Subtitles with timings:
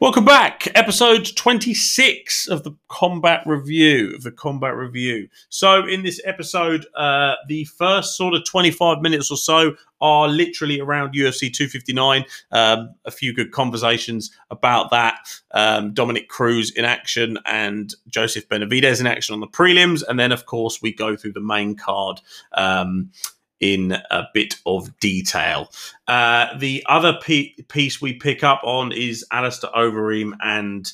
[0.00, 4.12] Welcome back, episode 26 of the Combat Review.
[4.14, 5.28] Of the Combat Review.
[5.48, 10.78] So, in this episode, uh, the first sort of 25 minutes or so are literally
[10.78, 12.24] around UFC 259.
[12.52, 15.16] Um, a few good conversations about that.
[15.50, 20.04] Um, Dominick Cruz in action and Joseph Benavidez in action on the prelims.
[20.08, 22.20] And then, of course, we go through the main card.
[22.52, 23.10] Um,
[23.60, 25.70] in a bit of detail.
[26.06, 27.18] Uh, the other
[27.68, 30.92] piece we pick up on is Alistair Overeem and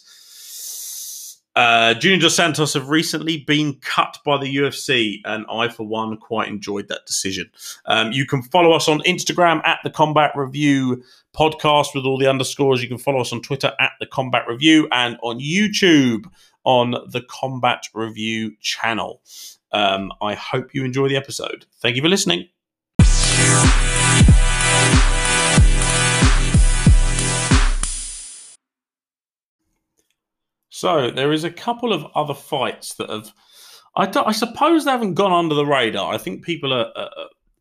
[1.56, 6.16] uh, Junior Dos Santos have recently been cut by the UFC, and I, for one,
[6.16, 7.48] quite enjoyed that decision.
[7.86, 12.28] Um, you can follow us on Instagram at the Combat Review podcast with all the
[12.28, 12.82] underscores.
[12.82, 16.24] You can follow us on Twitter at the Combat Review and on YouTube
[16.64, 19.20] on the Combat Review channel.
[19.70, 21.66] Um, I hope you enjoy the episode.
[21.80, 22.48] Thank you for listening.
[30.74, 33.32] So there is a couple of other fights that have,
[33.94, 36.12] I, I suppose they haven't gone under the radar.
[36.12, 37.10] I think people are, are,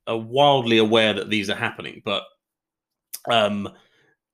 [0.07, 2.23] are wildly aware that these are happening, but
[3.29, 3.69] um,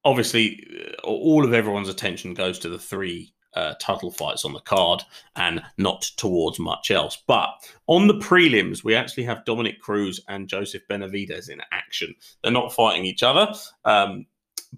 [0.06, 0.66] obviously
[0.98, 5.04] uh, all of everyone's attention goes to the three uh, title fights on the card
[5.36, 7.22] and not towards much else.
[7.28, 7.50] But
[7.88, 12.16] on the prelims, we actually have Dominick Cruz and Joseph Benavidez in action.
[12.42, 14.26] They're not fighting each other, um,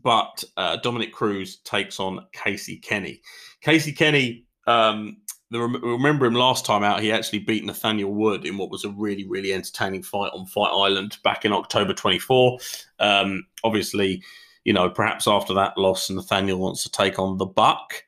[0.01, 3.21] but uh, Dominick Cruz takes on Casey Kenny.
[3.61, 5.17] Casey Kenny, um,
[5.51, 8.89] the, remember him last time out, he actually beat Nathaniel Wood in what was a
[8.89, 12.57] really, really entertaining fight on Fight Island back in October 24.
[12.99, 14.23] Um, obviously,
[14.63, 18.03] you know, perhaps after that loss, Nathaniel wants to take on the Buck.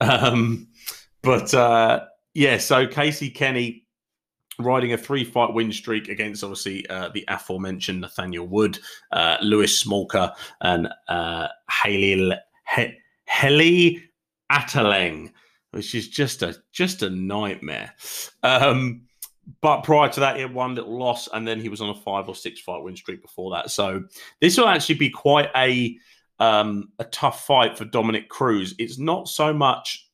[0.00, 0.68] Um,
[1.22, 3.86] but uh, yeah, so Casey Kenny
[4.58, 8.78] riding a three fight win streak against obviously uh, the aforementioned Nathaniel Wood,
[9.12, 12.32] uh, Louis Smolka, and uh, Haley
[12.76, 14.09] he- Heli
[14.50, 15.32] Alateng,
[15.70, 17.94] which is just a just a nightmare.
[18.42, 19.02] Um,
[19.60, 21.94] but prior to that, he had one little loss, and then he was on a
[21.94, 23.70] five or six fight win streak before that.
[23.70, 24.04] So
[24.40, 25.96] this will actually be quite a
[26.38, 28.74] um, a tough fight for Dominick Cruz.
[28.78, 30.08] It's not so much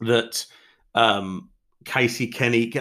[0.00, 0.44] that
[0.94, 1.50] um,
[1.84, 2.72] Casey Kenny.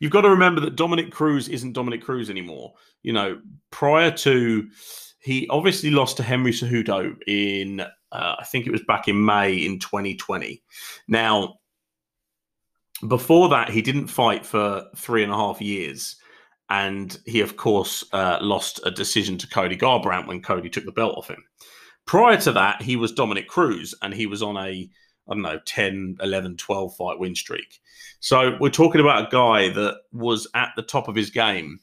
[0.00, 2.74] You've got to remember that Dominick Cruz isn't Dominick Cruz anymore.
[3.02, 3.40] You know,
[3.70, 4.68] prior to
[5.20, 7.82] he obviously lost to Henry Cejudo in
[8.12, 10.62] uh, I think it was back in May in 2020.
[11.06, 11.58] Now,
[13.06, 16.16] before that, he didn't fight for three and a half years.
[16.70, 20.92] And he, of course, uh, lost a decision to Cody Garbrandt when Cody took the
[20.92, 21.44] belt off him.
[22.04, 24.90] Prior to that, he was Dominick Cruz and he was on a,
[25.28, 27.80] I don't know, 10, 11, 12 fight win streak.
[28.20, 31.80] So we're talking about a guy that was at the top of his game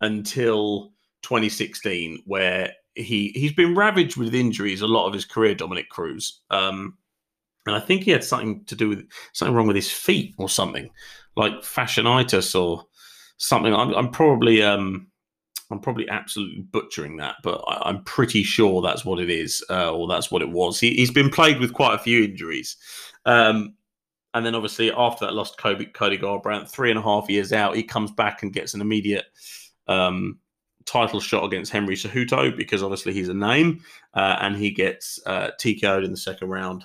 [0.00, 5.88] until 2016, where he, he's been ravaged with injuries a lot of his career, Dominick
[5.88, 6.40] Cruz.
[6.50, 6.96] Um,
[7.66, 10.48] and I think he had something to do with something wrong with his feet or
[10.48, 10.90] something,
[11.36, 12.84] like fasciitis or
[13.36, 13.74] something.
[13.74, 15.06] I'm, I'm probably um,
[15.70, 19.92] I'm probably absolutely butchering that, but I, am pretty sure that's what it is, uh,
[19.92, 20.80] or that's what it was.
[20.80, 22.76] He, has been plagued with quite a few injuries,
[23.26, 23.74] um,
[24.34, 27.76] and then obviously after that, lost Cody, Cody Garbrandt three and a half years out.
[27.76, 29.26] He comes back and gets an immediate
[29.88, 30.38] um,
[30.86, 33.82] title shot against Henry Cejudo because obviously he's a name,
[34.14, 36.84] uh, and he gets uh, TKO'd in the second round.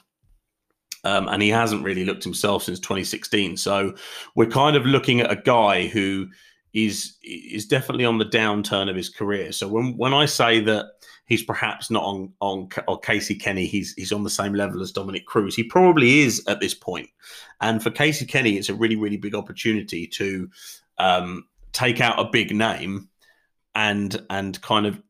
[1.04, 3.58] Um, and he hasn't really looked himself since 2016.
[3.58, 3.94] So
[4.36, 6.28] we're kind of looking at a guy who
[6.74, 9.52] is is definitely on the downturn of his career.
[9.52, 10.86] So when when I say that
[11.26, 14.92] he's perhaps not on on or Casey Kenny, he's he's on the same level as
[14.92, 15.56] Dominick Cruz.
[15.56, 17.10] He probably is at this point.
[17.62, 20.50] And for Casey Kenny, it's a really really big opportunity to
[20.98, 23.10] um, take out a big name
[23.78, 25.02] and and kind of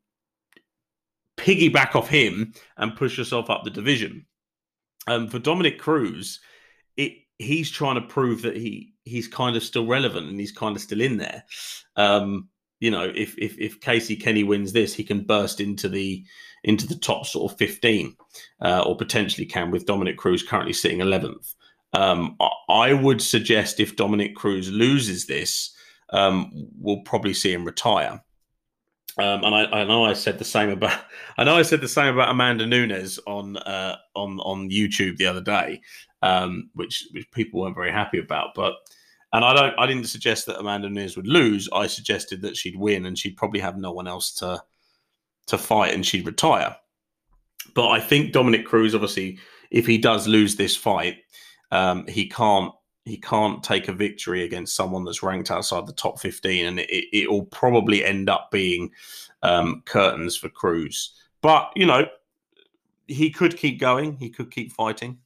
[1.37, 4.25] piggyback off him and push yourself up the division.
[5.07, 6.41] Um, for Dominick Cruz,
[6.97, 10.75] it he's trying to prove that he he's kind of still relevant and he's kind
[10.75, 11.45] of still in there.
[11.95, 16.25] Um, you know, if if if Casey Kenny wins this, he can burst into the
[16.63, 18.17] into the top sort of fifteen,
[18.61, 21.53] uh, or potentially can with Dominick Cruz currently sitting eleventh.
[21.93, 22.35] Um,
[22.69, 25.73] I would suggest if Dominick Cruz loses this,
[26.09, 28.21] um, we'll probably see him retire.
[29.19, 30.99] Um, and I, I, know I said the same about
[31.37, 35.25] I know I said the same about Amanda Nunes on uh, on on YouTube the
[35.25, 35.81] other day,
[36.21, 38.53] um, which which people weren't very happy about.
[38.53, 38.75] But
[39.33, 41.67] and I don't I didn't suggest that Amanda Nunes would lose.
[41.73, 44.61] I suggested that she'd win and she'd probably have no one else to
[45.47, 46.75] to fight and she'd retire.
[47.73, 49.39] But I think Dominick Cruz, obviously,
[49.71, 51.17] if he does lose this fight,
[51.71, 52.71] um, he can't
[53.07, 57.29] he can't take a victory against someone that's ranked outside the top 15 and it,
[57.29, 58.91] will probably end up being
[59.43, 62.05] um, curtains for cruz but you know
[63.07, 64.17] he could keep going.
[64.17, 65.17] He could keep fighting.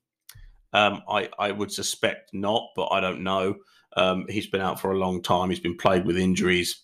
[0.73, 3.55] Um, I I would suspect not, but I don't know.
[3.97, 5.49] Um, he's been out for a long time.
[5.49, 6.83] He's been plagued with injuries.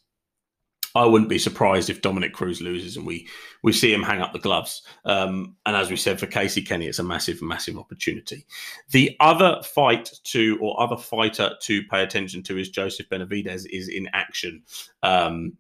[0.98, 3.28] I wouldn't be surprised if Dominick Cruz loses and we
[3.64, 4.82] we see him hang up the gloves.
[5.06, 8.46] Um, and as we said for Casey Kenny, it's a massive, massive opportunity.
[8.92, 13.88] The other fight to or other fighter to pay attention to is Joseph Benavidez is
[13.88, 14.64] in action
[15.04, 15.58] um,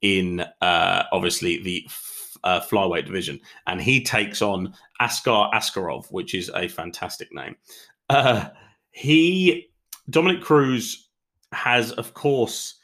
[0.00, 1.86] in uh, obviously the
[2.44, 7.56] uh, flyweight division, and he takes on Askar Askarov, which is a fantastic name.
[8.08, 8.48] Uh,
[8.90, 9.70] he
[10.10, 11.08] Dominick Cruz
[11.52, 12.77] has, of course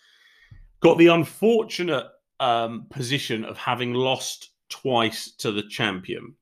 [0.85, 2.07] got the unfortunate
[2.41, 6.35] um, position of having lost twice to the champion.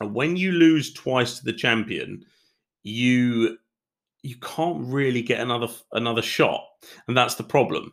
[0.00, 2.24] And when you lose twice to the champion,
[2.82, 3.56] you
[4.22, 6.62] you can't really get another another shot,
[7.08, 7.92] and that's the problem.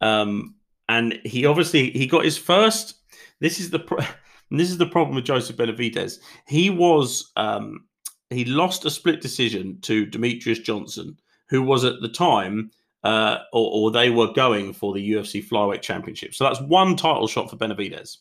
[0.00, 0.54] Um,
[0.88, 2.94] and he obviously he got his first.
[3.40, 3.98] This is the pro-
[4.52, 6.18] this is the problem with Joseph Benavidez.
[6.46, 7.86] He was um,
[8.30, 11.16] he lost a split decision to Demetrious Johnson,
[11.48, 12.70] who was at the time
[13.04, 16.34] uh, or, or, they were going for the UFC Flyweight Championship.
[16.34, 18.16] So that's one title shot for Benavidez.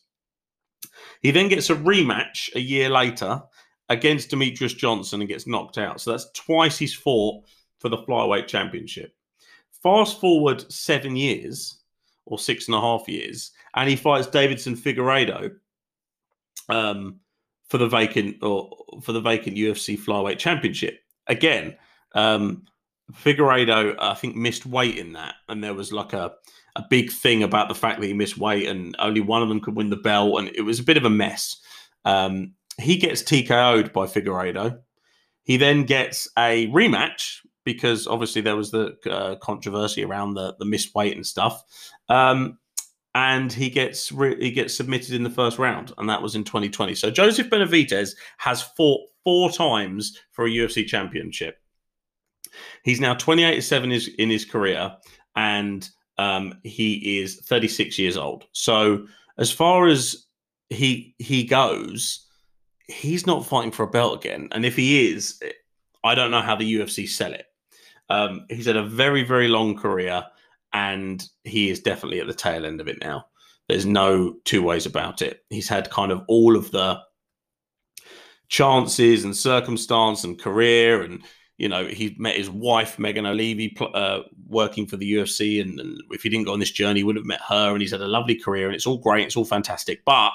[1.22, 3.42] He then gets a rematch a year later
[3.90, 6.00] against Demetrious Johnson and gets knocked out.
[6.00, 7.44] So that's twice he's fought
[7.80, 9.14] for the Flyweight Championship.
[9.82, 11.80] Fast forward seven years
[12.26, 15.52] or six and a half years, and he fights Deiveson Figueiredo
[16.70, 17.20] um,
[17.70, 18.70] for the vacant or
[19.02, 21.00] for the vacant UFC Flyweight Championship.
[21.28, 21.76] Again,
[22.14, 22.66] um,
[23.14, 26.34] Figueiredo, I think, missed weight in that, and there was like a
[26.76, 29.60] a big thing about the fact that he missed weight, and only one of them
[29.60, 31.60] could win the belt, and it was a bit of a mess.
[32.06, 34.80] Um, he gets TKO'd by Figueiredo.
[35.44, 40.66] He then gets a rematch because obviously there was the uh, controversy around the the
[40.66, 41.64] missed weight and stuff.
[42.10, 42.60] Um,
[43.16, 46.44] and he gets re- he gets submitted in the first round, and that was in
[46.44, 46.94] 2020.
[46.94, 51.58] So Joseph Benavidez has fought four times for a UFC championship.
[52.84, 54.96] He's now 28 7 is in his career,
[55.36, 55.88] and
[56.18, 58.46] um, he is 36 years old.
[58.52, 59.08] So
[59.38, 60.26] as far as
[60.70, 62.26] he he goes,
[62.88, 64.50] he's not fighting for a belt again.
[64.52, 65.42] And if he is,
[66.04, 67.46] I don't know how the UFC sell it.
[68.10, 70.26] Um, he's had a very very long career,
[70.74, 73.28] and he is definitely at the tail end of it now.
[73.68, 75.44] There's no two ways about it.
[75.50, 77.02] He's had kind of all of the
[78.48, 81.22] chances and circumstance and career and
[81.58, 85.60] you know, he met his wife, Megan Olivi, uh, working for the UFC.
[85.60, 87.72] And, and, if he didn't go on this journey, he would have met her.
[87.72, 89.26] And he's had a lovely career and it's all great.
[89.26, 90.06] It's all fantastic.
[90.06, 90.32] But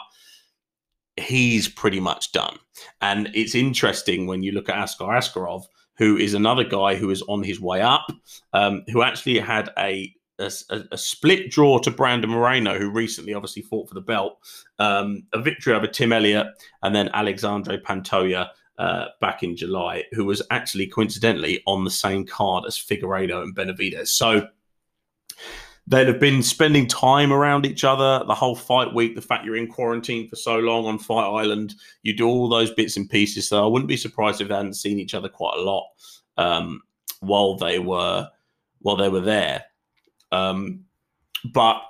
[1.16, 2.58] he's pretty much done.
[3.00, 5.64] And it's interesting when you look at Askar Askarov,
[5.96, 8.06] who is another guy who is on his way up,
[8.52, 10.50] um, who actually had a a,
[10.90, 14.38] a, split draw to Brandon Moreno, who recently obviously fought for the belt,
[14.80, 16.48] um, a victory over Tim Elliott,
[16.82, 18.48] and then Alexandre Pantoja
[18.78, 23.54] uh, back in July, who was actually coincidentally on the same card as Figueiredo and
[23.54, 24.08] Benavidez.
[24.08, 24.48] So
[25.86, 29.14] they'd have been spending time around each other the whole fight week.
[29.14, 32.72] The fact you're in quarantine for so long on Fight Island, you do all those
[32.72, 33.48] bits and pieces.
[33.48, 35.86] So I wouldn't be surprised if they hadn't seen each other quite a lot
[36.36, 36.82] um,
[37.20, 38.28] while they were
[38.80, 39.64] while they were there.
[40.32, 40.84] Um,
[41.52, 41.82] but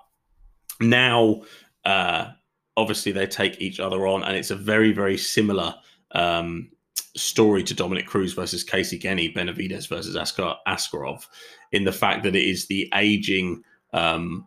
[0.80, 1.42] now,
[1.84, 2.28] uh,
[2.76, 5.74] obviously, they take each other on, and it's a very very similar
[6.12, 6.70] um,
[7.16, 11.26] story to Dominick Cruz versus Casey Kenny, Benavidez versus Askar Askarov,
[11.72, 14.46] in the fact that it is the aging, um,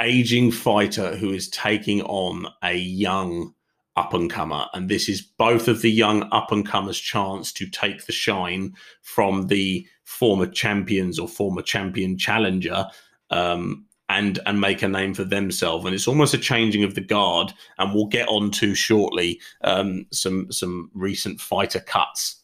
[0.00, 3.54] aging fighter who is taking on a young
[3.96, 7.68] up and comer, and this is both of the young up and comers' chance to
[7.68, 12.86] take the shine from the former champions or former champion challenger.
[13.30, 15.84] Um, and and make a name for themselves.
[15.84, 17.52] And it's almost a changing of the guard.
[17.78, 22.42] And we'll get on to shortly um, some some recent fighter cuts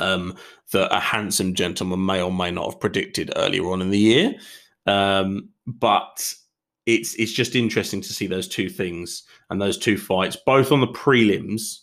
[0.00, 0.36] um,
[0.72, 4.34] that a handsome gentleman may or may not have predicted earlier on in the year.
[4.86, 6.34] Um, but
[6.86, 10.80] it's it's just interesting to see those two things and those two fights, both on
[10.80, 11.80] the prelims.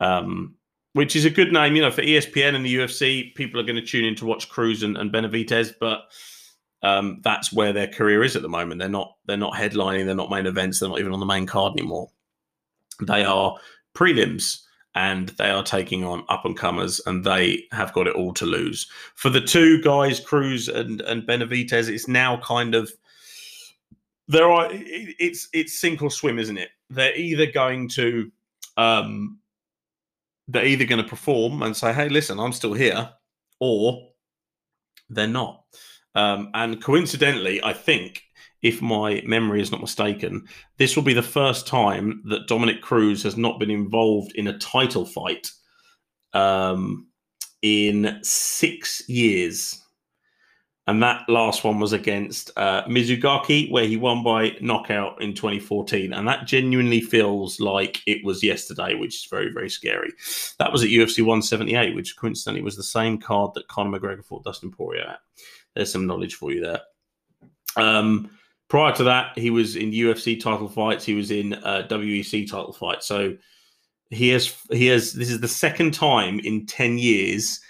[0.00, 0.54] Um,
[0.94, 3.34] which is a good name, you know, for ESPN and the UFC.
[3.34, 6.10] People are going to tune in to watch Cruz and, and Benavidez, but
[6.82, 8.78] um, that's where their career is at the moment.
[8.78, 11.46] They're not they're not headlining, they're not main events, they're not even on the main
[11.46, 12.10] card anymore.
[13.00, 13.56] They are
[13.94, 14.62] prelims
[14.94, 18.46] and they are taking on up and comers and they have got it all to
[18.46, 18.88] lose.
[19.14, 22.90] For the two guys, Cruz and, and Benavidez, it's now kind of
[24.28, 26.70] there are it's it's sink or swim, isn't it?
[26.90, 28.30] They're either going to
[28.76, 29.38] um
[30.48, 33.10] they're either going to perform and say, hey, listen, I'm still here,
[33.60, 34.08] or
[35.10, 35.64] they're not.
[36.18, 38.24] Um, and coincidentally, I think
[38.62, 43.22] if my memory is not mistaken, this will be the first time that Dominick Cruz
[43.22, 45.52] has not been involved in a title fight
[46.32, 47.06] um,
[47.62, 49.80] in six years.
[50.88, 56.12] And that last one was against uh, Mizugaki, where he won by knockout in 2014.
[56.12, 60.10] And that genuinely feels like it was yesterday, which is very, very scary.
[60.58, 64.42] That was at UFC 178, which coincidentally was the same card that Conor McGregor fought
[64.42, 65.20] Dustin Poirier at.
[65.78, 66.80] There's some knowledge for you there.
[67.76, 68.30] Um,
[68.66, 71.04] prior to that, he was in UFC title fights.
[71.04, 73.06] He was in uh, WEC title fights.
[73.06, 73.36] So
[74.10, 77.60] he has he has this is the second time in 10 years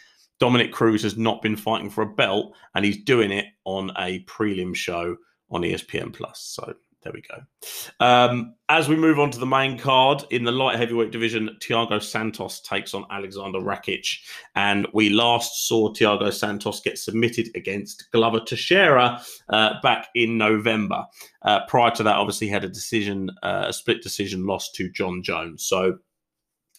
[0.41, 4.25] Dominick Cruz has not been fighting for a belt and he's doing it on a
[4.25, 5.17] prelim show
[5.51, 6.41] on ESPN Plus.
[6.41, 8.05] So there we go.
[8.05, 12.03] Um, as we move on to the main card in the light heavyweight division, Thiago
[12.03, 14.19] Santos takes on Alexander Rakic.
[14.57, 21.05] And we last saw Thiago Santos get submitted against Glover Teixeira uh, back in November.
[21.43, 25.23] Uh, prior to that, obviously, had a decision, uh, a split decision loss to Jon
[25.23, 25.65] Jones.
[25.65, 25.99] So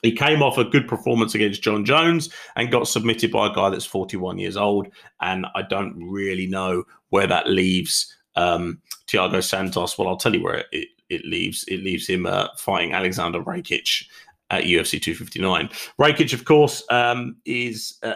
[0.02, 3.70] he came off a good performance against Jon Jones and got submitted by a guy
[3.70, 4.88] that's 41 years old.
[5.22, 9.98] And I don't really know where that leaves um, Thiago Santos.
[9.98, 11.66] Well, I'll tell you where it, it leaves.
[11.68, 14.06] It leaves him uh, fighting Alexander Rakic
[14.50, 15.70] at UFC 259.
[16.00, 18.14] Rakic, of course, um, is uh,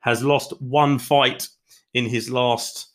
[0.00, 1.48] has lost one fight
[1.94, 2.88] in his last.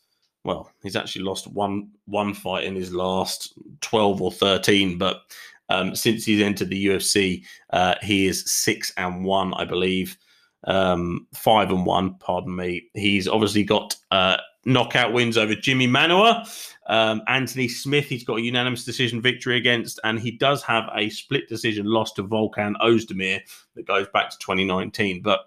[0.44, 5.22] Well, he's actually lost one one fight in his last 12 or 13, but
[5.68, 10.16] um, since he's entered the UFC, uh, he is six and one, I believe.
[10.64, 12.84] Um, five and one, pardon me.
[12.94, 16.46] He's obviously got uh, knockout wins over Jimmy Manuwa,
[16.86, 18.06] um, Anthony Smith.
[18.06, 22.12] He's got a unanimous decision victory against, and he does have a split decision loss
[22.14, 23.40] to Volkan Ozdemir
[23.74, 25.22] that goes back to 2019.
[25.22, 25.40] But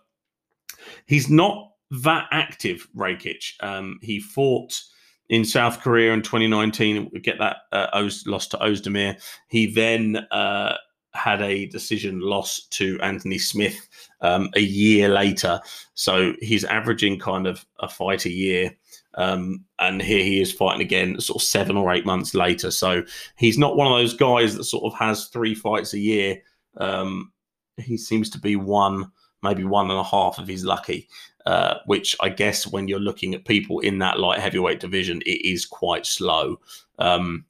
[1.05, 3.53] he's not that active, Rakic.
[3.61, 4.81] Um, he fought
[5.29, 9.21] in South Korea in 2019, get that uh, Oz, loss to Ozdemir.
[9.47, 10.75] He then uh,
[11.13, 13.87] had a decision loss to Anthony Smith
[14.21, 15.59] um, a year later.
[15.95, 18.75] So he's averaging kind of a fight a year.
[19.15, 22.71] Um, and here he is fighting again, sort of seven or eight months later.
[22.71, 23.03] So
[23.37, 26.41] he's not one of those guys that sort of has three fights a year.
[26.77, 27.31] Um,
[27.77, 31.07] he seems to be one, maybe one and a half if he's lucky.
[31.45, 35.47] Uh, which I guess when you're looking at people in that light heavyweight division, it
[35.47, 36.59] is quite slow.
[36.97, 37.45] Um,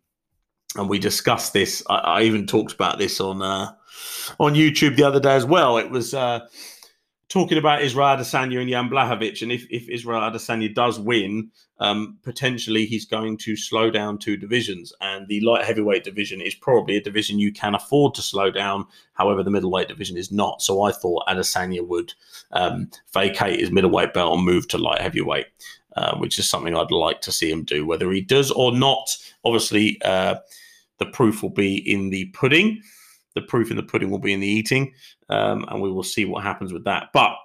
[0.75, 1.81] and we discussed this.
[1.89, 3.71] I, I, even talked about this on uh,
[4.37, 5.77] on YouTube the other day as well.
[5.77, 6.45] It was uh,
[7.29, 12.17] talking about Israel Adesanya and Jan Blachowicz, and if, if Israel Adesanya does win, um,
[12.23, 16.97] potentially he's going to slow down two divisions, and the light heavyweight division is probably
[16.97, 18.85] a division you can afford to slow down.
[19.13, 20.61] However, the middleweight division is not.
[20.61, 22.13] So I thought Adesanya would
[22.51, 25.47] um, vacate his middleweight belt and move to light heavyweight,
[25.95, 27.85] uh, which is something I'd like to see him do.
[27.85, 29.09] Whether he does or not,
[29.43, 30.35] obviously, uh,
[30.99, 32.81] the proof will be in the pudding
[33.35, 34.93] the proof in the pudding will be in the eating,
[35.29, 37.09] um, and we will see what happens with that.
[37.13, 37.35] But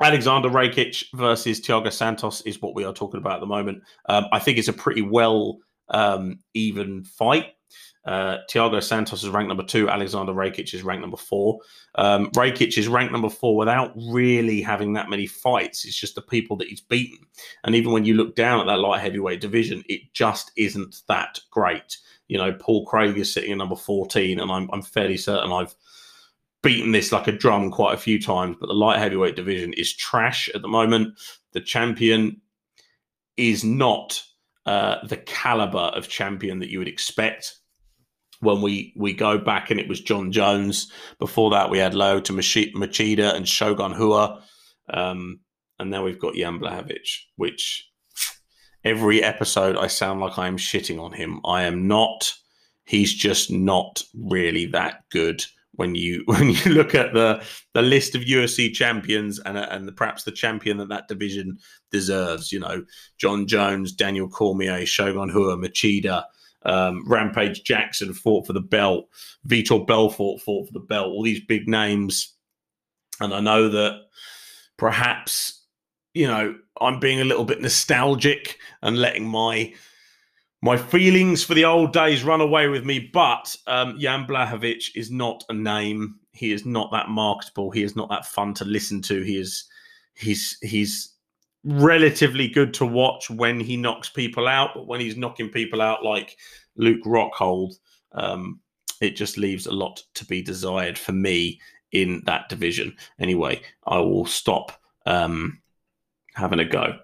[0.00, 3.82] Alexander Rakic versus Thiago Santos is what we are talking about at the moment.
[4.08, 7.54] Um, I think it's a pretty well um, even fight.
[8.04, 9.88] Uh, Thiago Santos is ranked number two.
[9.88, 11.60] Alexander Rakic is ranked number four.
[11.94, 15.84] Um, Rakic is ranked number four without really having that many fights.
[15.84, 17.24] It's just the people that he's beaten.
[17.64, 21.38] And even when you look down at that light heavyweight division, it just isn't that
[21.50, 21.96] great
[22.32, 25.74] you know, Paul Craig is sitting at number 14, and I'm, I'm fairly certain I've
[26.62, 29.94] beaten this like a drum quite a few times, but the light heavyweight division is
[29.94, 31.18] trash at the moment.
[31.52, 32.40] The champion
[33.36, 34.22] is not
[34.64, 37.58] uh, the caliber of champion that you would expect
[38.40, 40.90] when we we go back and it was Jon Jones.
[41.18, 44.42] Before that, we had Lyoto Machida and Shogun Rua.
[44.88, 45.40] Um,
[45.78, 47.91] and now we've got Jan Blachowicz, which
[48.84, 51.40] every episode I sound like I am shitting on him.
[51.44, 52.32] I am not.
[52.84, 58.14] He's just not really that good when you when you look at the the list
[58.14, 61.58] of UFC champions and and the, perhaps the champion that that division
[61.90, 62.52] deserves.
[62.52, 62.84] You know,
[63.18, 66.24] Jon Jones, Daniel Cormier, Shogun Rua, Machida.
[66.64, 69.08] Um, Rampage Jackson fought for the belt.
[69.48, 71.08] Vitor Belfort fought for the belt.
[71.08, 72.36] All these big names,
[73.18, 74.02] and I know that
[74.76, 75.61] perhaps
[76.14, 79.74] you know, I'm being a little bit nostalgic and letting my
[80.64, 83.10] my feelings for the old days run away with me.
[83.12, 86.16] But um, Jan Blachowicz is not a name.
[86.32, 87.70] He is not that marketable.
[87.70, 89.22] He is not that fun to listen to.
[89.22, 89.64] He is
[90.14, 91.14] he's he's
[91.64, 96.04] relatively good to watch when he knocks people out, but when he's knocking people out
[96.04, 96.36] like
[96.76, 97.74] Luke Rockhold,
[98.12, 98.60] um,
[99.00, 101.60] it just leaves a lot to be desired for me
[101.92, 102.96] in that division.
[103.18, 104.72] Anyway, I will stop
[105.06, 105.61] um,
[106.34, 106.98] having a go.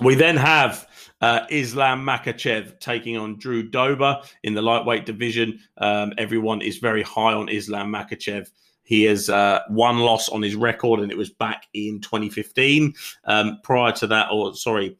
[0.00, 0.86] We then have
[1.20, 5.60] uh, Islam Makhachev taking on Drew Dober in the lightweight division.
[5.78, 8.48] Um, everyone is very high on Islam Makhachev.
[8.82, 12.94] He has uh, one loss on his record, and it was back in 2015.
[13.24, 14.96] Um, prior to that, or sorry,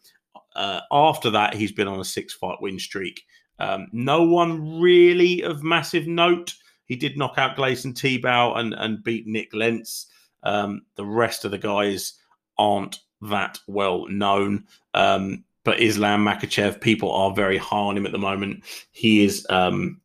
[0.57, 3.23] uh, after that, he's been on a six fight win streak.
[3.59, 6.55] Um, no one really of massive note.
[6.87, 10.07] He did knock out Gleison Tibau and, and beat Nick Lentz.
[10.43, 12.15] Um, the rest of the guys
[12.59, 14.65] aren't that well known.
[14.95, 18.63] Um, but Islam Makhachev, people are very high on him at the moment.
[18.93, 20.01] He is um,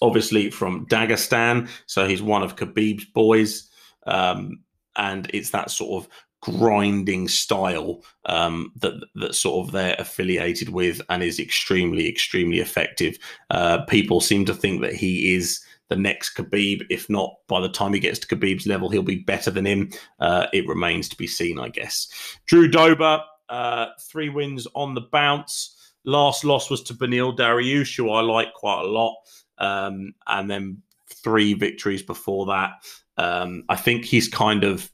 [0.00, 3.68] obviously from Dagestan, so he's one of Khabib's boys.
[4.06, 4.60] Um,
[4.94, 6.10] and it's that sort of
[6.40, 13.18] grinding style um, that that sort of they're affiliated with and is extremely extremely effective.
[13.50, 16.84] Uh, people seem to think that he is the next Khabib.
[16.90, 19.90] If not, by the time he gets to Khabib's level, he'll be better than him.
[20.20, 22.08] Uh, it remains to be seen, I guess.
[22.46, 25.74] Drew Dober, uh, three wins on the bounce.
[26.04, 29.14] Last loss was to Beneil Dariush, who I like quite a lot.
[29.58, 30.82] Um, and then
[31.22, 32.72] three victories before that.
[33.16, 34.90] Um, I think he's kind of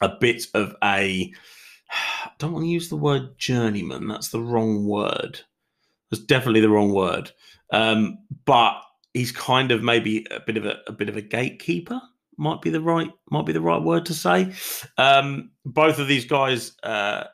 [0.00, 1.32] a bit of a
[1.92, 4.08] I don't want to use the word journeyman.
[4.08, 5.40] That's the wrong word.
[6.10, 7.30] That's definitely the wrong word.
[7.72, 8.82] Um, but
[9.14, 12.00] he's kind of maybe a bit of a, a, bit of a gatekeeper.
[12.38, 14.52] Might be the right might be the right word to say.
[14.98, 17.24] Um, both of these guys uh,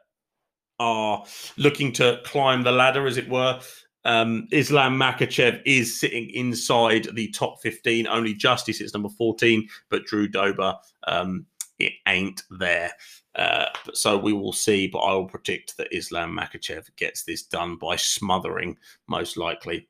[0.80, 1.24] are
[1.56, 3.60] looking to climb the ladder, as it were.
[4.04, 10.04] Um, Islam Makhachev is sitting inside the top 15, only Justice is number 14, but
[10.06, 10.74] Drew Dober
[11.06, 11.46] um,
[11.78, 12.92] it ain't there.
[13.34, 17.76] Uh, so we will see, but I will predict that Islam Makhachev gets this done
[17.76, 18.76] by smothering,
[19.08, 19.88] most likely.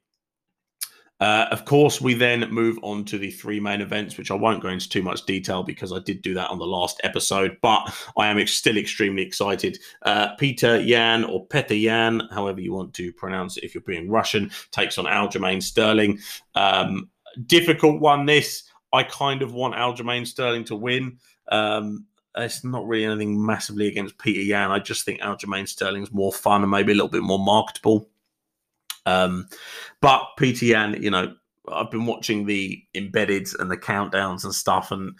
[1.20, 4.62] Uh, of course, we then move on to the three main events, which I won't
[4.62, 7.92] go into too much detail because I did do that on the last episode, but
[8.16, 9.78] I am still extremely excited.
[10.02, 14.08] Uh, Peter Yan, or Peter Yan, however you want to pronounce it if you're being
[14.08, 16.20] Russian, takes on Aljamain Sterling.
[16.54, 17.10] Um,
[17.46, 18.64] difficult one, this.
[18.92, 21.18] I kind of want Aljamain Sterling to win.
[21.48, 22.06] Um,
[22.36, 24.70] it's not really anything massively against Peter Yan.
[24.70, 28.08] I just think Aljamain Sterling's more fun and maybe a little bit more marketable.
[29.08, 29.48] Um,
[30.00, 31.34] but PTN, you know,
[31.72, 35.16] I've been watching the embedded and the countdowns and stuff, and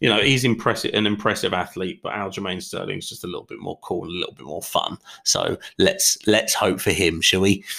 [0.00, 2.00] you know he's impressive, an impressive athlete.
[2.02, 4.98] But Aljamain Sterling's just a little bit more cool, and a little bit more fun.
[5.24, 7.64] So let's let's hope for him, shall we?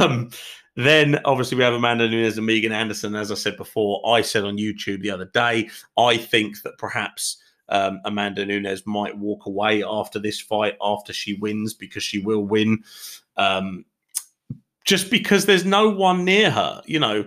[0.00, 0.30] Um,
[0.74, 3.14] then obviously we have Amanda Nunes and Megan Anderson.
[3.14, 7.36] As I said before, I said on YouTube the other day, I think that perhaps
[7.68, 12.44] um, Amanda Nunes might walk away after this fight after she wins because she will
[12.44, 12.82] win.
[13.36, 13.84] Um,
[14.90, 17.24] just because there's no one near her, you know.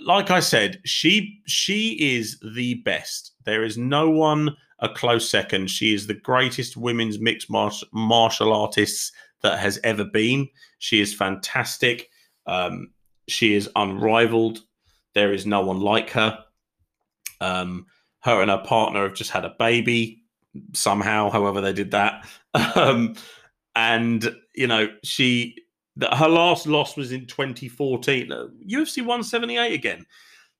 [0.00, 3.32] Like I said, she she is the best.
[3.44, 5.68] There is no one a close second.
[5.68, 10.48] She is the greatest women's mixed martial, martial artist that has ever been.
[10.78, 12.08] She is fantastic.
[12.46, 12.88] Um,
[13.28, 14.60] she is unrivaled.
[15.14, 16.42] There is no one like her.
[17.42, 17.84] Um,
[18.20, 20.22] her and her partner have just had a baby
[20.72, 22.26] somehow, however they did that.
[22.74, 23.14] Um,
[23.76, 25.54] and you know, she
[26.12, 28.28] her last loss was in 2014.
[28.68, 30.04] UFC 178 again.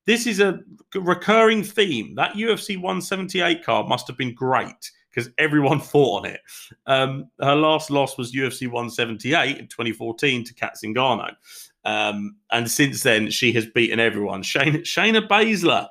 [0.06, 0.60] This is a
[0.94, 2.14] recurring theme.
[2.14, 6.40] That UFC 178 card must have been great because everyone fought on it.
[6.86, 11.34] Um, her last loss was UFC 178 in 2014 to Cat Zingano.
[11.84, 14.42] Um, and since then, she has beaten everyone.
[14.42, 15.88] Shayna, Shayna Baszler,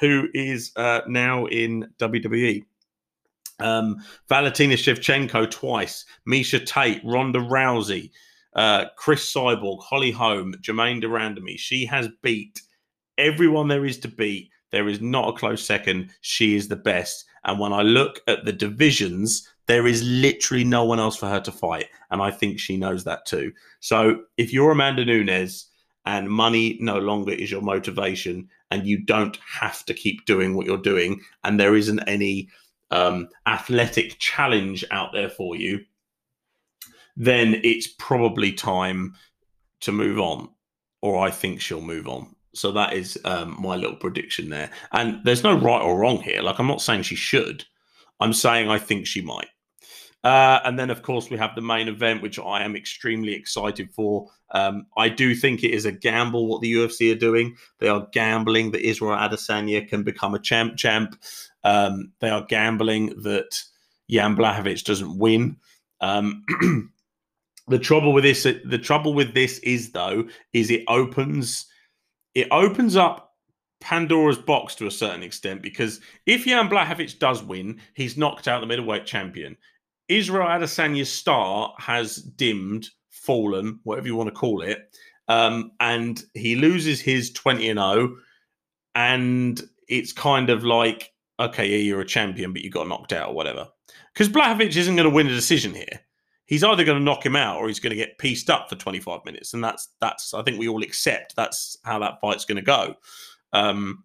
[0.00, 2.64] who is uh, now in WWE.
[3.60, 8.10] Um, Valentina Shevchenko twice, Miesha Tate, Ronda Rousey,
[8.54, 11.58] uh, Cris Cyborg, Holly Holm, Germaine de Randamie.
[11.58, 12.60] She has beat
[13.18, 14.50] everyone there is to beat.
[14.70, 16.10] There is not a close second.
[16.22, 17.24] She is the best.
[17.44, 21.40] And when I look at the divisions, there is literally no one else for her
[21.40, 21.86] to fight.
[22.10, 23.52] And I think she knows that too.
[23.80, 25.66] So if you're Amanda Nunes
[26.04, 30.66] and money no longer is your motivation and you don't have to keep doing what
[30.66, 32.48] you're doing and there isn't any
[32.90, 35.84] um, athletic challenge out there for you,
[37.16, 39.14] then it's probably time
[39.80, 40.48] to move on.
[41.00, 42.34] Or I think she'll move on.
[42.54, 44.70] So that is um, my little prediction there.
[44.92, 46.42] And there's no right or wrong here.
[46.42, 47.64] Like, I'm not saying she should.
[48.20, 49.48] I'm saying I think she might.
[50.24, 53.90] Uh, and then, of course, we have the main event, which I am extremely excited
[53.92, 54.28] for.
[54.52, 57.56] Um, I do think it is a gamble what the UFC are doing.
[57.78, 60.76] They are gambling that Israel Adesanya can become a champ.
[60.76, 61.20] Champ.
[61.64, 63.60] Um, they are gambling that
[64.08, 65.56] Jan Blachowicz doesn't win.
[66.00, 66.44] Um,
[67.68, 71.66] the trouble with this, the trouble with this is though, is it opens,
[72.34, 73.34] it opens up
[73.80, 78.60] Pandora's box to a certain extent because if Jan Blachowicz does win, he's knocked out
[78.60, 79.56] the middleweight champion
[80.08, 84.96] Israel Adesanya's star has dimmed, fallen, whatever you want to call it,
[85.28, 88.16] um, and he loses his 20 and 0,
[88.94, 93.30] and it's kind of like, okay, yeah, you're a champion, but you got knocked out
[93.30, 93.68] or whatever.
[94.12, 96.00] Because Blachowicz isn't going to win a decision here.
[96.46, 98.76] He's either going to knock him out or he's going to get pieced up for
[98.76, 102.56] 25 minutes, and that's that's I think we all accept that's how that fight's going
[102.56, 102.94] to go.
[103.52, 104.04] Um,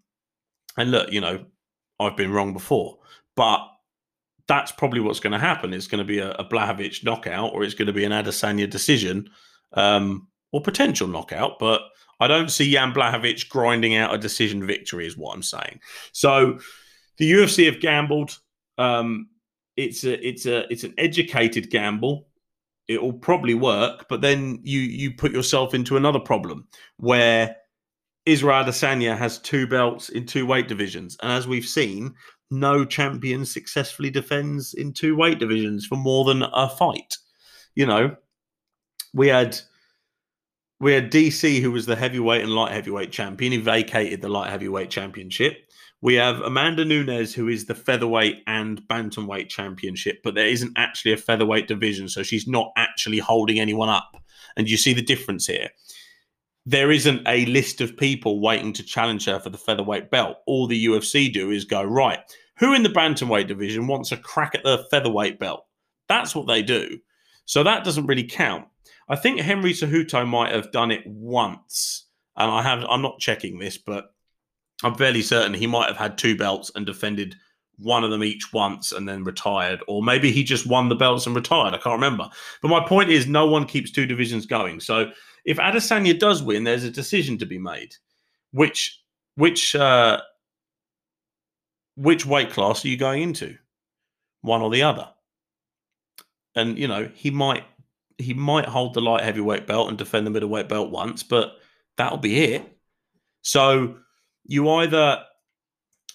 [0.78, 1.46] and look, you know,
[2.00, 3.00] I've been wrong before,
[3.36, 3.60] but
[4.48, 5.74] that's probably what's going to happen.
[5.74, 8.70] It's going to be a, a Blachowicz knockout, or it's going to be an Adesanya
[8.70, 9.30] decision,
[9.74, 11.60] um, or potential knockout.
[11.60, 11.82] But
[12.20, 15.80] I don't see Jan Blachowicz grinding out a decision victory, is what I'm saying.
[16.14, 16.60] So
[17.18, 18.40] the UFC have gambled.
[18.78, 19.30] Um,
[19.76, 22.27] it's a it's a it's an educated gamble.
[22.88, 27.56] It will probably work, but then you you put yourself into another problem where
[28.26, 32.14] Israel Adesanya has two belts in two weight divisions, and as we've seen,
[32.50, 37.18] no champion successfully defends in two weight divisions for more than a fight.
[37.76, 38.16] You know,
[39.14, 39.60] we had
[40.80, 43.52] we had DC who was the heavyweight and light heavyweight champion.
[43.52, 45.67] He vacated the light heavyweight championship.
[46.02, 51.14] We have Amanda Nunes, who is the featherweight and bantamweight championship, but there isn't actually
[51.14, 54.22] a featherweight division, so she's not actually holding anyone up.
[54.56, 55.70] And you see the difference here.
[56.66, 60.38] There isn't a list of people waiting to challenge her for the featherweight belt.
[60.46, 62.20] All the UFC do is go, right,
[62.58, 65.66] who in the bantamweight division wants a crack at the featherweight belt?
[66.08, 67.00] That's what they do.
[67.46, 68.68] So that doesn't really count.
[69.10, 72.06] I think Henry Cejudo might have done it once.
[72.36, 74.14] And I have I'm not checking this, but
[74.84, 77.36] I'm fairly certain he might have had two belts and defended
[77.80, 81.26] one of them each once and then retired, or maybe he just won the belts
[81.26, 81.74] and retired.
[81.74, 82.30] I can't remember.
[82.62, 84.80] But my point is, no one keeps two divisions going.
[84.80, 85.12] So
[85.46, 87.96] if Adesanya does win, there's a decision to be made.
[88.52, 89.00] Which
[89.36, 90.22] which uh,
[91.96, 93.58] which weight class are you going into?
[94.42, 95.10] One or the other?
[96.56, 97.64] And you know he might
[98.18, 101.58] he might hold the light heavyweight belt and defend the middleweight belt once, but
[101.98, 102.78] that'll be it.
[103.44, 103.98] So
[104.48, 105.24] you either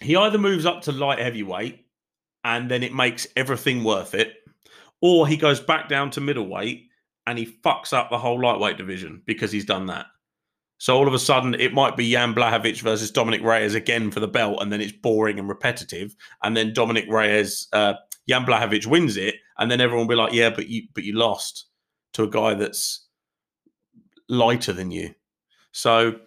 [0.01, 1.87] he either moves up to light heavyweight
[2.45, 4.35] and then it makes everything worth it,
[5.01, 6.88] or he goes back down to middleweight
[7.27, 10.07] and he fucks up the whole lightweight division because he's done that.
[10.79, 14.18] So all of a sudden, it might be Jan Blachowicz versus Dominick Reyes again for
[14.18, 16.16] the belt, and then it's boring and repetitive.
[16.42, 17.95] And then Dominick Reyes, uh,
[18.29, 21.12] Jan Blachowicz wins it, and then everyone will be like, "Yeah, but you, but you
[21.12, 21.66] lost
[22.14, 23.07] to a guy that's
[24.29, 25.14] lighter than you."
[25.71, 26.18] So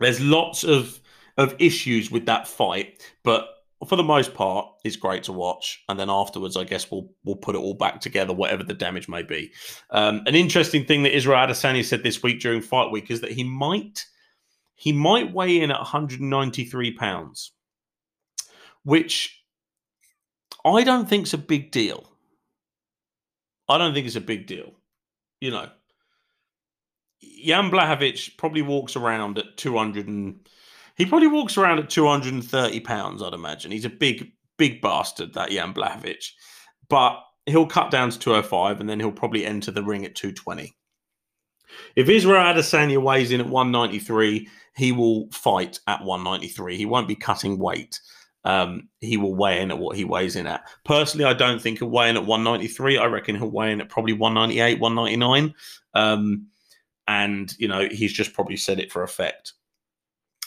[0.00, 0.98] there's lots of
[1.38, 3.48] of issues with that fight, but
[3.86, 5.82] for the most part, it's great to watch.
[5.88, 9.08] And then afterwards, I guess we'll we'll put it all back together, whatever the damage
[9.08, 9.52] may be.
[9.90, 13.32] Um, an interesting thing that Israel Adesanya said this week during fight week is that
[13.32, 14.04] he might
[14.74, 17.52] he might weigh in at 193 pounds,
[18.82, 19.42] which
[20.64, 22.04] I don't think is a big deal.
[23.68, 24.72] I don't think it's a big deal.
[25.40, 25.68] You know,
[27.44, 30.48] Jan Blachowicz probably walks around at 200 and
[30.98, 33.70] he probably walks around at 230 pounds, I'd imagine.
[33.70, 36.32] He's a big, big bastard, that Jan Blachowicz.
[36.88, 40.74] But he'll cut down to 205 and then he'll probably enter the ring at 220.
[41.94, 46.76] If Israel Adesanya weighs in at 193, he will fight at 193.
[46.76, 48.00] He won't be cutting weight.
[48.44, 50.62] Um, he will weigh in at what he weighs in at.
[50.84, 52.98] Personally, I don't think he'll weigh in at 193.
[52.98, 55.54] I reckon he'll weigh in at probably 198, 199.
[55.94, 56.46] Um,
[57.06, 59.52] and, you know, he's just probably said it for effect.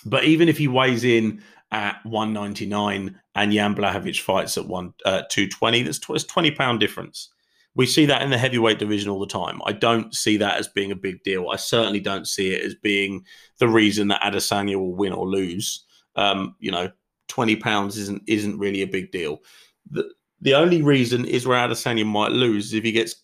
[0.05, 5.23] But even if he weighs in at 199 and Jan Blachowicz fights at one uh,
[5.29, 7.29] 220, that's tw- 20 pound difference.
[7.73, 9.61] We see that in the heavyweight division all the time.
[9.65, 11.49] I don't see that as being a big deal.
[11.49, 13.25] I certainly don't see it as being
[13.59, 15.85] the reason that Adesanya will win or lose.
[16.17, 16.91] Um, you know,
[17.29, 19.39] 20 pounds isn't isn't really a big deal.
[19.89, 20.11] The
[20.41, 23.15] the only reason Israel Adesanya might lose is if he gets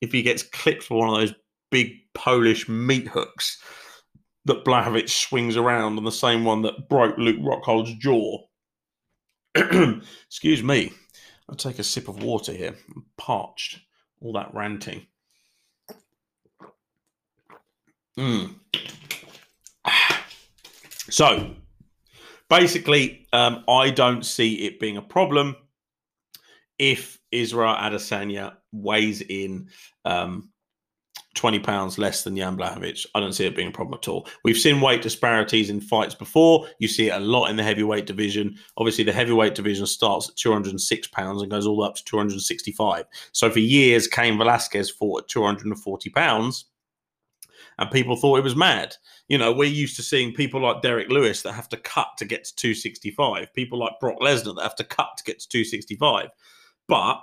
[0.00, 1.34] if he gets clipped for one of those
[1.70, 3.62] big Polish meat hooks
[4.46, 8.38] that Blachowicz swings around on the same one that broke Luke Rockhold's jaw.
[10.28, 10.92] Excuse me.
[11.48, 12.74] I'll take a sip of water here.
[12.94, 13.80] I'm parched.
[14.20, 15.06] All that ranting.
[18.18, 18.54] Mm.
[21.08, 21.54] So,
[22.50, 25.54] basically, um, I don't see it being a problem
[26.80, 29.68] if Israel Adesanya weighs in
[30.04, 30.50] um,
[31.36, 33.06] 20 pounds less than Jan Blachowicz.
[33.14, 34.26] I don't see it being a problem at all.
[34.42, 36.66] We've seen weight disparities in fights before.
[36.78, 38.56] You see it a lot in the heavyweight division.
[38.76, 43.04] Obviously, the heavyweight division starts at 206 pounds and goes all up to 265.
[43.32, 46.64] So for years, Cain Velasquez fought at 240 pounds,
[47.78, 48.96] and people thought it was mad.
[49.28, 52.24] You know, we're used to seeing people like Derrick Lewis that have to cut to
[52.24, 56.28] get to 265, people like Brock Lesnar that have to cut to get to 265.
[56.88, 57.20] But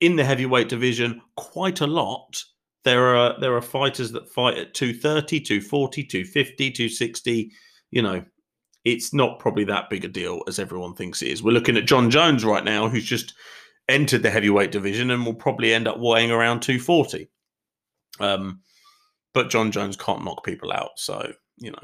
[0.00, 2.44] in the heavyweight division quite a lot.
[2.84, 7.50] There are there are fighters that fight at 230, 240, 250, 260.
[7.90, 8.24] You know,
[8.84, 11.42] it's not probably that big a deal as everyone thinks it is.
[11.42, 13.34] We're looking at Jon Jones right now, who's just
[13.88, 17.28] entered the heavyweight division and will probably end up weighing around 240.
[18.20, 18.60] Um,
[19.32, 21.82] but Jon Jones can't knock people out, so you know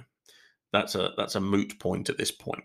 [0.73, 2.63] that's a that's a moot point at this point.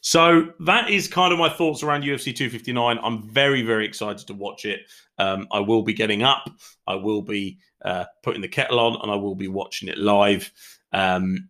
[0.00, 2.98] So that is kind of my thoughts around UFC 259.
[3.02, 4.80] I'm very very excited to watch it.
[5.18, 6.48] Um, I will be getting up.
[6.86, 10.50] I will be uh, putting the kettle on, and I will be watching it live.
[10.92, 11.48] Um,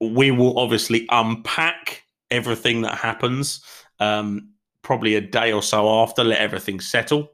[0.00, 3.62] we will obviously unpack everything that happens.
[4.00, 7.32] Um, probably a day or so after, let everything settle.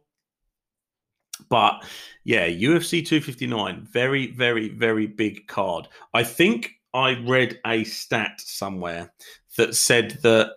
[1.48, 1.84] But
[2.24, 5.88] yeah, UFC 259, very, very, very big card.
[6.12, 9.12] I think I read a stat somewhere
[9.56, 10.52] that said that,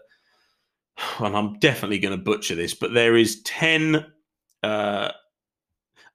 [1.20, 4.06] and I'm definitely going to butcher this, but there is 10
[4.64, 5.12] uh,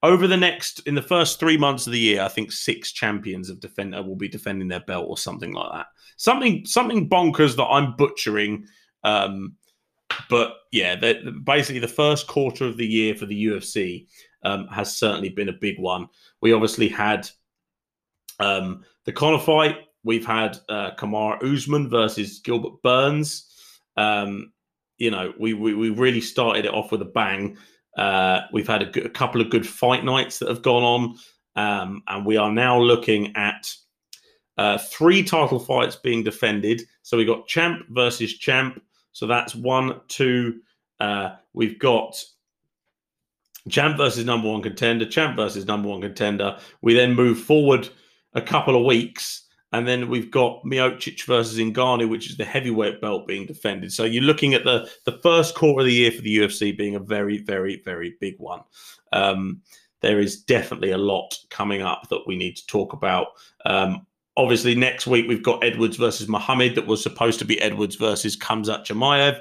[0.07, 3.51] over the next in the first three months of the year, I think six champions
[3.51, 5.87] of defender will be defending their belt or something like that.
[6.17, 8.67] Something something bonkers that I'm butchering.
[9.03, 9.57] Um,
[10.31, 10.95] but yeah,
[11.43, 14.07] basically the first quarter of the year for the UFC
[14.45, 16.07] um, has certainly been a big one.
[16.41, 17.29] We obviously had
[18.39, 19.79] um, the Conor fight.
[20.05, 23.53] We've had uh, Kamaru Usman versus Gilbert Burns.
[23.97, 24.53] Um,
[24.99, 27.59] you know, we, we, we really started it off with a bang.
[27.97, 31.17] Uh, we've had a, good, a, couple of good fight nights that have gone on,
[31.57, 33.73] um, and we are now looking at
[34.59, 36.83] uh, three title fights being defended.
[37.03, 38.83] So we got champ versus champ,
[39.13, 40.61] so that's one, two.
[41.01, 42.23] Uh, we've got
[43.69, 46.59] champ versus number one contender, champ versus number one contender.
[46.83, 47.89] We then move forward
[48.35, 49.46] a couple of weeks,
[49.77, 53.93] and then we've got Miocic versus Ngannou, which is the heavyweight belt being defended.
[53.93, 56.95] So you're looking at the the first quarter of the year for the UFC being
[56.95, 58.63] a very, very, very big one.
[59.13, 59.63] Um,
[60.01, 63.29] there is definitely a lot coming up that we need to talk about.
[63.65, 64.07] Um,
[64.39, 68.37] Obviously, next week we've got Edwards versus Muhammad that was supposed to be Edwards versus
[68.37, 69.41] Khamzat Chimaev.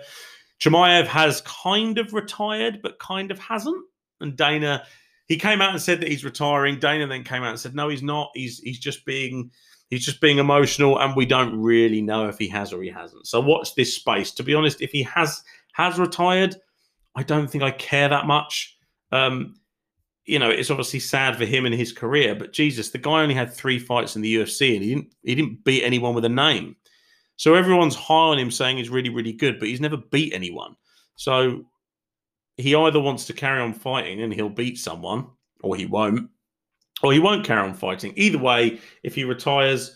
[0.61, 3.83] Chimaev has kind of retired, but kind of hasn't.
[4.21, 4.85] And Dana,
[5.27, 6.79] he came out and said that he's retiring.
[6.79, 8.31] Dana then came out and said, no, he's not.
[8.35, 9.51] He's he's just being
[9.89, 13.27] he's just being emotional, and we don't really know if he has or he hasn't.
[13.27, 14.31] So watch this space.
[14.31, 15.43] To be honest, if he has
[15.73, 16.55] has retired,
[17.15, 18.77] I don't think I care that much.
[19.11, 19.55] Um,
[20.25, 23.35] you know, it's obviously sad for him and his career, but Jesus, the guy only
[23.35, 26.29] had three fights in the UFC and he didn't he didn't beat anyone with a
[26.29, 26.75] name.
[27.37, 30.75] So everyone's high on him saying he's really, really good, but he's never beat anyone.
[31.15, 31.65] So
[32.57, 35.27] he either wants to carry on fighting and he'll beat someone,
[35.61, 36.29] or he won't,
[37.05, 38.13] or he won't carry on fighting.
[38.15, 39.95] Either way, if he retires,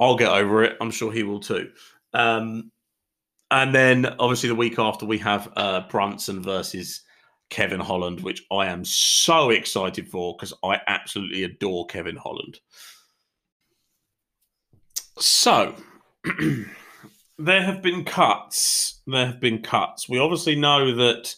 [0.00, 0.76] I'll get over it.
[0.80, 1.70] I'm sure he will too.
[2.12, 2.72] Um,
[3.50, 7.02] and then obviously the week after we have uh, Brunson versus
[7.48, 12.58] Kevin Holland, which I am so excited for because I absolutely adore Kevin Holland.
[15.18, 15.76] So,
[17.38, 19.00] there have been cuts.
[19.06, 20.08] There have been cuts.
[20.08, 21.34] We obviously know that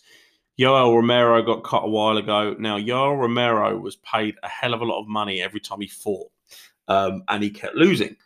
[0.58, 2.54] Yoel Romero got cut a while ago.
[2.58, 5.88] Now, Yoel Romero was paid a hell of a lot of money every time he
[5.88, 6.30] fought,
[6.88, 8.16] um, and he kept losing.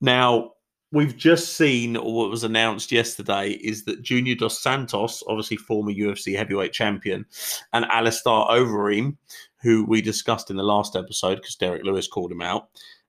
[0.00, 0.52] Now,
[0.92, 6.36] we've just seen, what was announced yesterday, is that Junior Dos Santos, obviously former UFC
[6.36, 7.24] heavyweight champion,
[7.72, 9.16] and Alistair Overeem,
[9.62, 12.68] who we discussed in the last episode because Derrick Lewis called him out,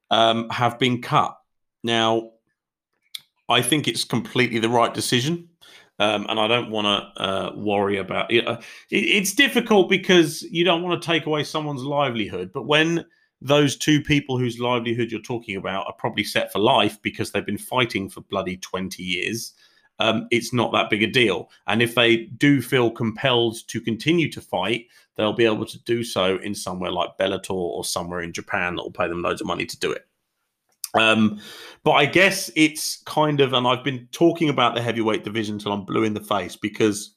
[0.10, 1.38] um, have been cut.
[1.84, 2.32] Now,
[3.50, 5.50] I think it's completely the right decision.
[6.04, 8.46] Um, and I don't want to uh, worry about it.
[8.92, 12.52] It's difficult because you don't want to take away someone's livelihood.
[12.54, 13.06] But when
[13.42, 17.46] those two people whose livelihood you're talking about are probably set for life because they've
[17.46, 19.54] been fighting for bloody 20 years.
[20.00, 21.50] Um, it's not that big a deal.
[21.68, 26.04] And if they do feel compelled to continue to fight, they'll be able to do
[26.04, 29.48] so in somewhere like Bellator or somewhere in Japan that will pay them loads of
[29.48, 30.06] money to do it.
[30.94, 31.40] Um,
[31.84, 35.74] but I guess it's kind of, and I've been talking about the heavyweight division till
[35.74, 37.16] I'm blue in the face because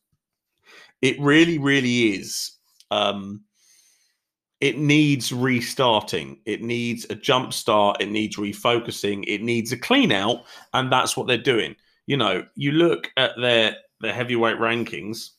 [1.03, 2.53] it really, really is.
[2.91, 3.45] Um,
[4.61, 6.41] it needs restarting.
[6.47, 8.01] It needs a jump start.
[8.01, 9.25] It needs refocusing.
[9.29, 11.77] It needs a clean out, and that's what they're doing.
[12.07, 15.31] You know, you look at their their heavyweight rankings,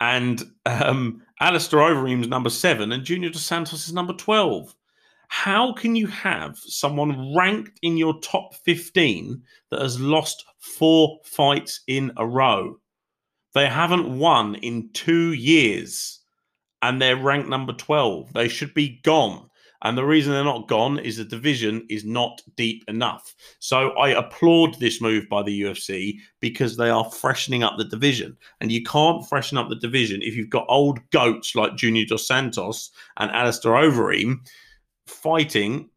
[0.00, 4.74] and um, Alistair Overeem's number seven, and Junior Dos Santos is number twelve.
[5.30, 11.80] How can you have someone ranked in your top fifteen that has lost four fights
[11.86, 12.80] in a row?
[13.54, 16.20] They haven't won in two years
[16.82, 18.32] and they're ranked number 12.
[18.32, 19.48] They should be gone.
[19.82, 23.34] And the reason they're not gone is the division is not deep enough.
[23.60, 28.36] So I applaud this move by the UFC because they are freshening up the division.
[28.60, 32.26] And you can't freshen up the division if you've got old goats like Junior Dos
[32.26, 34.40] Santos and Alistair Overeem
[35.10, 35.90] fighting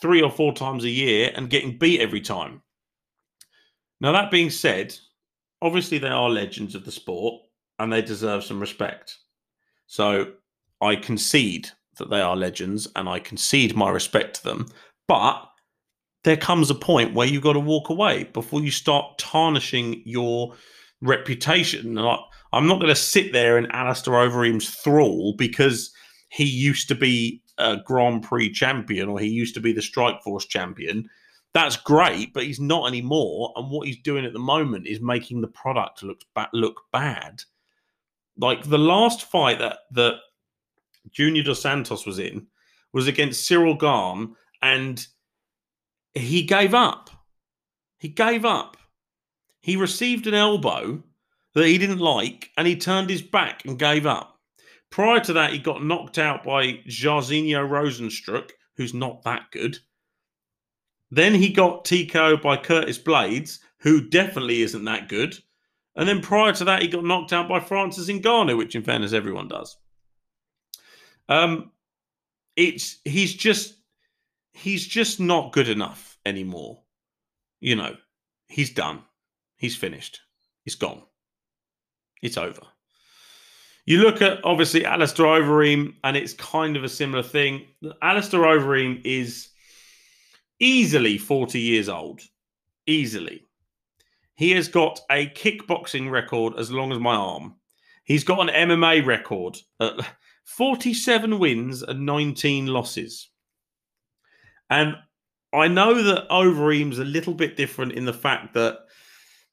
[0.00, 2.62] three or four times a year and getting beat every time.
[4.00, 4.94] Now, that being said,
[5.62, 7.42] obviously they are legends of the sport
[7.78, 9.16] and they deserve some respect.
[9.86, 10.32] So
[10.80, 14.66] I concede that they are legends and I concede my respect to them.
[15.08, 15.42] But
[16.24, 20.54] there comes a point where you've got to walk away before you start tarnishing your
[21.00, 21.96] reputation.
[21.96, 25.92] I'm not going to sit there in Alistair Overeem's thrall because
[26.28, 30.48] he used to be a Grand Prix champion or he used to be the Strikeforce
[30.48, 31.08] champion.
[31.54, 33.52] That's great, but he's not anymore.
[33.56, 37.42] And what he's doing at the moment is making the product look ba- look bad.
[38.38, 40.16] Like the last fight that that
[41.10, 42.46] Junior Dos Santos was in
[42.92, 45.06] was against Cyril Gane, and
[46.14, 47.10] he gave up.
[47.98, 48.76] He gave up.
[49.60, 51.02] He received an elbow
[51.54, 54.35] that he didn't like, and he turned his back and gave up.
[54.96, 59.78] Prior to that, he got knocked out by Jairzinho Rozenstruik, who's not that good.
[61.10, 65.36] Then he got TKO by Curtis Blaydes, who definitely isn't that good.
[65.96, 69.12] And then prior to that, he got knocked out by Francis Ngannou, which in fairness
[69.12, 69.76] everyone does.
[71.28, 71.72] Um,
[72.56, 73.74] it's he's just
[74.54, 76.84] he's just not good enough anymore.
[77.60, 77.96] You know,
[78.48, 79.02] he's done.
[79.58, 80.20] He's finished.
[80.64, 81.02] He's gone.
[82.22, 82.62] It's over.
[83.86, 87.66] You look at obviously Alistair Overeem, and it's kind of a similar thing.
[88.02, 89.48] Alistair Overeem is
[90.58, 92.20] easily 40 years old.
[92.88, 93.44] Easily.
[94.34, 97.54] He has got a kickboxing record as long as my arm.
[98.02, 99.56] He's got an MMA record.
[99.78, 100.02] Uh,
[100.44, 103.30] 47 wins and 19 losses.
[104.68, 104.96] And
[105.52, 108.78] I know that Overeem's a little bit different in the fact that,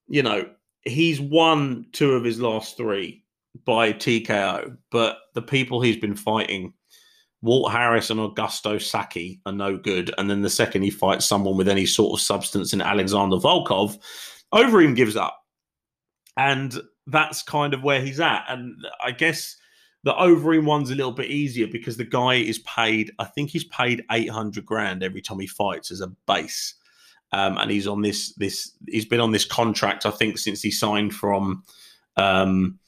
[0.07, 0.49] you know,
[0.81, 3.22] he's won two of his last three
[3.65, 6.73] by TKO, but the people he's been fighting,
[7.41, 10.13] Walt Harris and Augusto Sakai, are no good.
[10.17, 13.97] And then the second he fights someone with any sort of substance in Alexander Volkov,
[14.53, 15.39] Overeem gives up.
[16.35, 16.75] And
[17.07, 18.45] that's kind of where he's at.
[18.47, 19.55] And I guess
[20.03, 23.11] the Overeem one's a little bit easier because the guy is paid.
[23.19, 26.75] I think he's paid eight hundred grand every time he fights as a base,
[27.31, 28.71] um, and he's on this this.
[28.87, 30.05] He's been on this contract.
[30.05, 31.63] I think since he signed from
[32.17, 32.79] um,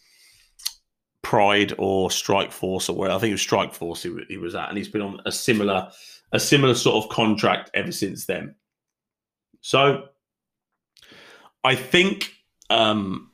[1.26, 4.54] Pride or Strike Force or where I think it was Strike Force he, he was
[4.54, 5.90] at, and he's been on a similar
[6.32, 8.54] a similar sort of contract ever since then.
[9.62, 10.04] So
[11.64, 12.32] I think
[12.70, 13.32] um,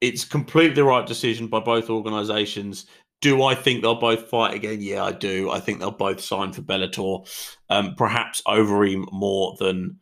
[0.00, 2.86] it's completely the right decision by both organisations
[3.20, 4.80] do I think they'll both fight again?
[4.80, 5.50] Yeah, I do.
[5.50, 7.26] I think they'll both sign for Bellator.
[7.68, 9.98] Um, perhaps Overeem more than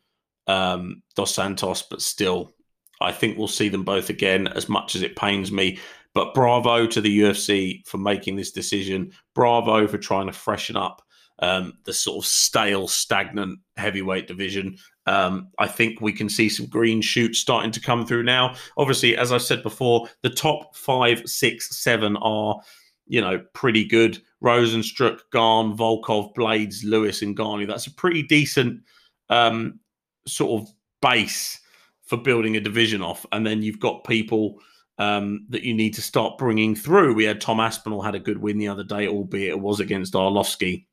[0.46, 2.52] um, Dos Santos, but still,
[3.00, 4.46] I think we'll see them both again.
[4.46, 5.78] As much as it pains me,
[6.14, 9.12] but bravo to the UFC for making this decision.
[9.34, 11.02] Bravo for trying to freshen up
[11.38, 14.76] um, the sort of stale, stagnant heavyweight division.
[15.06, 18.54] Um, I think we can see some green shoots starting to come through now.
[18.76, 22.60] Obviously, as I said before, the top five, six, seven are
[23.06, 24.22] you know, pretty good.
[24.42, 27.66] Rozenstruik, Gane, Volkov, Blaydes, Lewis, and Ngannou.
[27.66, 28.80] That's a pretty decent
[29.28, 29.80] um,
[30.26, 30.68] sort of
[31.00, 31.60] base
[32.04, 33.26] for building a division off.
[33.32, 34.58] And then you've got people
[35.02, 37.14] um, that you need to start bringing through.
[37.14, 40.14] We had Tom Aspinall had a good win the other day, albeit it was against
[40.14, 40.86] Arlovsky.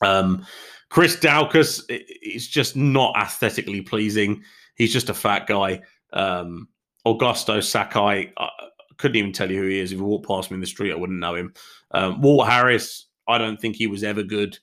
[0.00, 0.46] Um,
[0.88, 1.82] Chris Daukaus
[2.22, 4.44] is just not aesthetically pleasing.
[4.76, 5.82] He's just a fat guy.
[6.12, 6.68] Um,
[7.04, 8.48] Augusto Sakai, uh,
[8.98, 9.90] couldn't even tell you who he is.
[9.90, 11.52] If you walked past me in the street, I wouldn't know him.
[11.90, 14.56] Um, Walt Harris, I don't think he was ever good.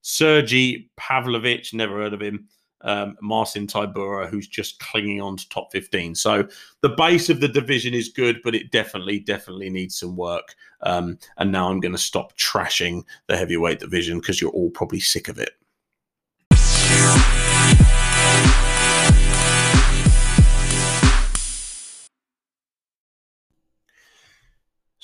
[0.00, 2.48] Sergey Pavlovich, never heard of him.
[2.82, 6.14] Um, Marcin Tybura, who's just clinging on to top 15.
[6.14, 6.46] So
[6.80, 10.54] the base of the division is good, but it definitely, definitely needs some work.
[10.82, 15.00] Um, and now I'm going to stop trashing the heavyweight division because you're all probably
[15.00, 15.52] sick of it.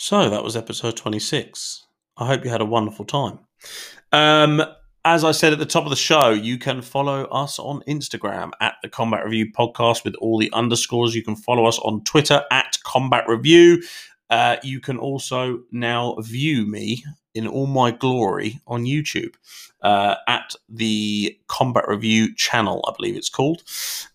[0.01, 1.85] So that was episode 26.
[2.17, 3.41] I hope you had a wonderful time.
[4.11, 4.63] Um,
[5.05, 8.51] as I said at the top of the show, you can follow us on Instagram
[8.61, 11.15] at the Combat Review Podcast with all the underscores.
[11.15, 13.83] You can follow us on Twitter at Combat Review.
[14.31, 17.05] Uh, you can also now view me
[17.35, 19.35] in all my glory on YouTube
[19.83, 23.63] uh, at the Combat Review channel, I believe it's called.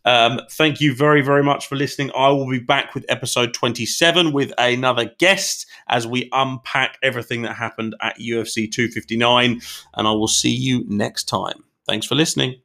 [0.04, 2.12] Um, thank you very, very much for listening.
[2.16, 7.56] I will be back with episode 27 with another guest as we unpack everything that
[7.56, 9.62] happened at UFC 259.
[9.94, 11.64] And I will see you next time.
[11.88, 12.62] Thanks for listening.